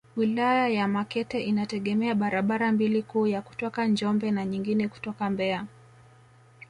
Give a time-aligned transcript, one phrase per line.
[0.15, 5.65] Wilaya ya Makete inategemea barabara mbili kuu ya kutoka Njombe na nyingine kutoka Mbeya